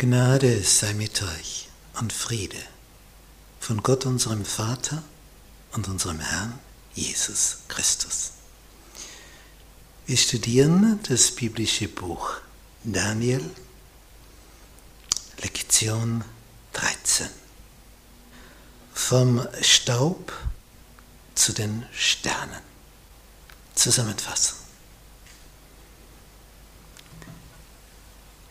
[0.00, 1.68] Gnade sei mit euch
[2.00, 2.56] und Friede
[3.60, 5.02] von Gott unserem Vater
[5.72, 6.58] und unserem Herrn
[6.94, 8.30] Jesus Christus.
[10.06, 12.36] Wir studieren das biblische Buch
[12.82, 13.44] Daniel,
[15.42, 16.24] Lektion
[16.72, 17.28] 13.
[18.94, 20.32] Vom Staub
[21.34, 22.62] zu den Sternen.
[23.74, 24.59] Zusammenfassung.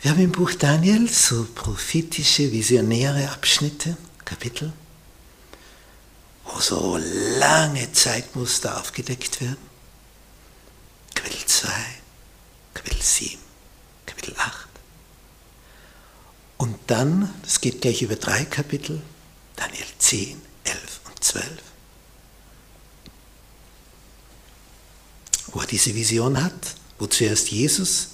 [0.02, 4.71] Wir haben im Buch Daniel so prophetische, visionäre Abschnitte, Kapitel,
[6.45, 6.98] wo so
[7.38, 9.57] lange Zeitmuster aufgedeckt werden.
[11.13, 11.70] Kapitel 2,
[12.73, 13.40] Kapitel 7,
[14.05, 14.70] Kapitel 8.
[16.59, 19.02] Und dann, das geht gleich über drei Kapitel,
[19.57, 21.45] Daniel 10, 11 und 12,
[25.48, 28.12] wo er diese Vision hat, wo zuerst Jesus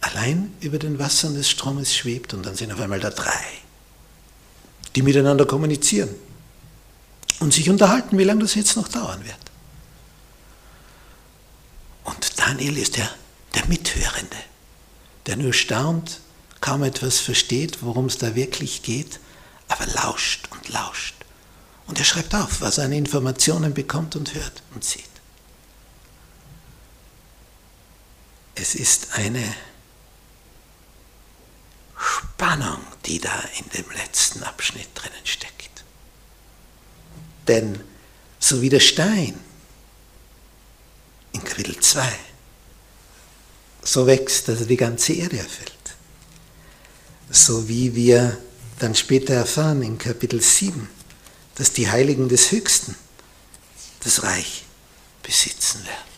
[0.00, 3.44] allein über den Wassern des Stromes schwebt und dann sind auf einmal da drei,
[4.94, 6.10] die miteinander kommunizieren
[7.40, 9.36] und sich unterhalten, wie lange das jetzt noch dauern wird.
[12.04, 13.08] Und Daniel ist der,
[13.54, 14.36] der Mithörende,
[15.26, 16.20] der nur staunt,
[16.60, 19.20] kaum etwas versteht, worum es da wirklich geht,
[19.68, 21.14] aber lauscht und lauscht.
[21.86, 25.04] Und er schreibt auf, was er an Informationen bekommt und hört und sieht.
[28.54, 29.42] Es ist eine
[33.10, 35.82] die da in dem letzten Abschnitt drinnen steckt.
[37.48, 37.80] Denn
[38.38, 39.38] so wie der Stein
[41.32, 42.08] in Kapitel 2
[43.82, 45.72] so wächst, dass er die ganze Erde erfüllt.
[47.30, 48.38] So wie wir
[48.78, 50.88] dann später erfahren in Kapitel 7,
[51.56, 52.94] dass die Heiligen des Höchsten
[54.04, 54.64] das Reich
[55.24, 56.10] besitzen werden.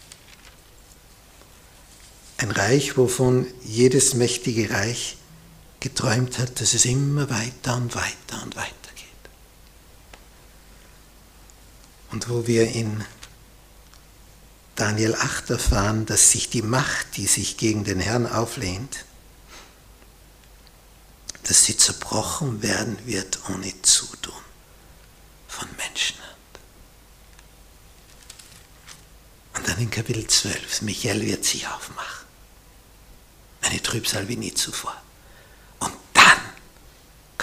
[2.36, 5.16] Ein Reich, wovon jedes mächtige Reich
[5.82, 9.08] geträumt hat, dass es immer weiter und weiter und weiter geht.
[12.12, 13.04] Und wo wir in
[14.76, 19.04] Daniel 8 erfahren, dass sich die Macht, die sich gegen den Herrn auflehnt,
[21.42, 24.32] dass sie zerbrochen werden wird ohne Zutun
[25.48, 26.30] von Menschenhand.
[29.54, 32.26] Und dann in Kapitel 12, Michael wird sich aufmachen.
[33.62, 35.02] Eine Trübsal wie nie zuvor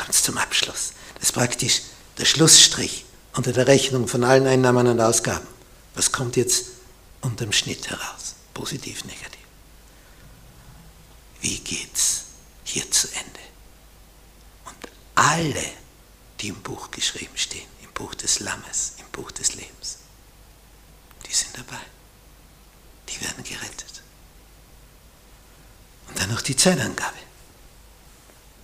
[0.09, 0.93] es zum Abschluss.
[1.15, 1.81] Das ist praktisch
[2.17, 5.47] der Schlussstrich unter der Rechnung von allen Einnahmen und Ausgaben.
[5.95, 6.65] Was kommt jetzt
[7.21, 8.35] unterm Schnitt heraus?
[8.53, 9.39] Positiv, negativ.
[11.41, 12.25] Wie geht's
[12.63, 13.39] hier zu Ende?
[14.65, 14.75] Und
[15.15, 15.65] alle,
[16.39, 19.97] die im Buch geschrieben stehen, im Buch des Lammes, im Buch des Lebens,
[21.25, 21.81] die sind dabei.
[23.07, 24.03] Die werden gerettet.
[26.07, 27.17] Und dann noch die Zeitangabe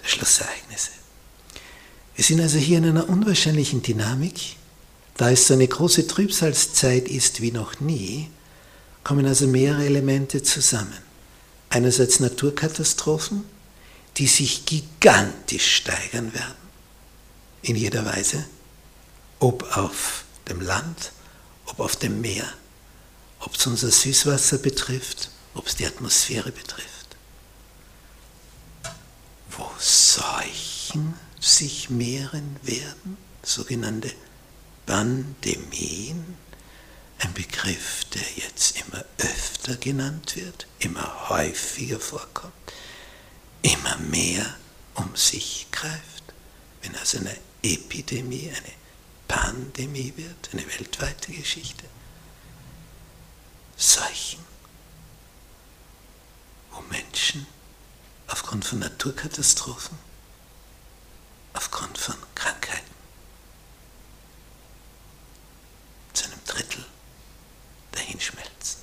[0.02, 0.92] der Schlussereignisse.
[2.16, 4.56] Wir sind also hier in einer unwahrscheinlichen Dynamik.
[5.18, 8.30] Da es so eine große Trübsalzeit ist wie noch nie,
[9.03, 10.98] kommen also mehrere Elemente zusammen.
[11.70, 13.44] Einerseits Naturkatastrophen,
[14.18, 16.56] die sich gigantisch steigern werden,
[17.62, 18.46] in jeder Weise,
[19.40, 21.12] ob auf dem Land,
[21.66, 22.46] ob auf dem Meer,
[23.40, 27.16] ob es unser Süßwasser betrifft, ob es die Atmosphäre betrifft.
[29.52, 31.14] Wo Seuchen
[31.56, 34.12] sich mehren werden, sogenannte
[34.86, 36.38] Pandemien,
[37.20, 42.54] ein Begriff, der jetzt immer öfter genannt wird, immer häufiger vorkommt,
[43.62, 44.56] immer mehr
[44.96, 46.34] um sich greift.
[46.82, 48.74] Wenn also eine Epidemie, eine
[49.28, 51.86] Pandemie wird, eine weltweite Geschichte,
[53.78, 54.44] Seuchen,
[56.72, 57.48] wo Menschen
[58.28, 59.98] aufgrund von Naturkatastrophen
[61.75, 62.96] aufgrund von Krankheiten.
[66.13, 66.86] Zu einem Drittel
[67.91, 68.80] dahinschmelzen.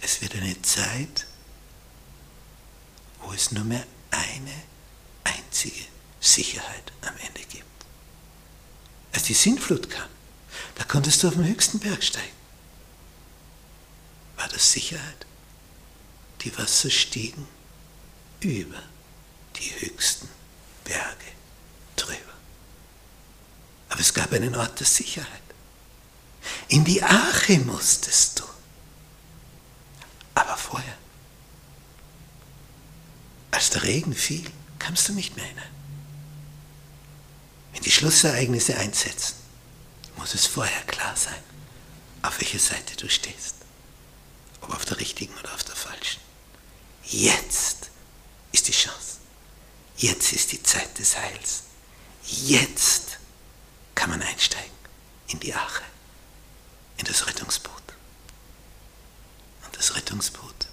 [0.00, 1.26] Es wird eine Zeit,
[3.20, 4.62] wo es nur mehr eine
[5.24, 5.84] einzige
[6.20, 7.64] Sicherheit am Ende gibt.
[9.12, 10.08] Als die Sintflut kam,
[10.76, 12.36] da konntest du auf den höchsten Berg steigen.
[14.36, 15.26] War das Sicherheit?
[16.42, 17.46] Die Wasser stiegen
[18.40, 18.82] über
[19.58, 20.28] die höchsten
[20.84, 21.32] Berge
[21.96, 22.32] drüber.
[23.88, 25.28] Aber es gab einen Ort der Sicherheit.
[26.68, 28.44] In die Arche musstest du.
[30.34, 30.96] Aber vorher,
[33.50, 35.70] als der Regen fiel, kamst du nicht mehr hinein.
[37.72, 39.34] Wenn die Schlussereignisse einsetzen,
[40.16, 41.42] muss es vorher klar sein,
[42.22, 43.54] auf welcher Seite du stehst.
[44.60, 46.20] Ob auf der richtigen oder auf der falschen.
[47.04, 47.75] Jetzt
[49.96, 51.62] Jetzt ist die Zeit des Heils.
[52.24, 53.18] Jetzt
[53.94, 54.70] kann man einsteigen
[55.28, 55.84] in die Arche,
[56.98, 57.82] in das Rettungsboot.
[59.64, 60.66] Und das Rettungsboot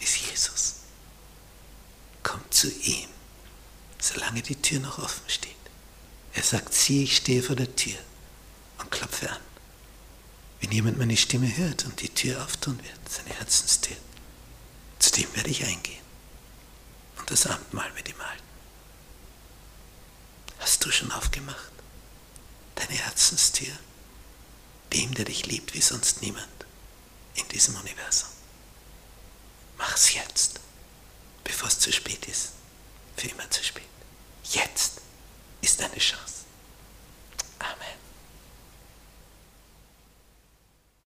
[0.00, 0.74] ist Jesus.
[2.24, 3.08] Kommt zu ihm,
[4.00, 5.54] solange die Tür noch offen steht.
[6.32, 7.98] Er sagt, sieh, ich stehe vor der Tür
[8.78, 9.40] und klopfe an.
[10.60, 13.96] Wenn jemand meine Stimme hört und die Tür auftun wird, seine Herzenstür,
[14.98, 16.03] zu dem werde ich eingehen
[17.24, 18.42] und das Abendmahl mit ihm halten.
[20.58, 21.72] Hast du schon aufgemacht?
[22.74, 23.72] Deine Herzenstür?
[24.92, 26.46] Dem, der dich liebt wie sonst niemand
[27.36, 28.28] in diesem Universum.
[29.78, 30.60] Mach's jetzt,
[31.44, 32.50] bevor es zu spät ist.
[33.16, 33.88] Für immer zu spät.
[34.50, 35.00] Jetzt
[35.62, 36.33] ist deine Chance.